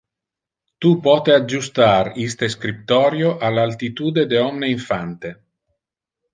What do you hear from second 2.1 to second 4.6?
iste scriptorio al altitude de